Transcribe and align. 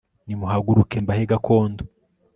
nimuhaguruke 0.25 0.97
mbahe 1.03 1.23
gakondo 1.31 1.83